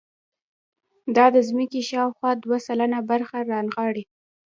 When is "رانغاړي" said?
3.51-4.03